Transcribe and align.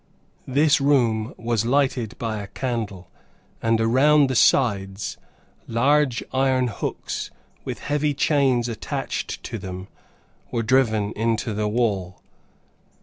This 0.47 0.81
room 0.81 1.31
was 1.37 1.63
lighted 1.63 2.17
by 2.17 2.41
a 2.41 2.47
candle, 2.47 3.11
and 3.61 3.79
around 3.79 4.29
the 4.31 4.35
sides, 4.35 5.17
large 5.67 6.23
iron 6.33 6.69
hooks 6.69 7.29
with 7.65 7.81
heavy 7.81 8.15
chains 8.15 8.67
attached 8.67 9.43
to 9.43 9.59
them, 9.59 9.89
were 10.49 10.63
driven 10.63 11.11
into 11.11 11.53
the 11.53 11.67
wall. 11.67 12.19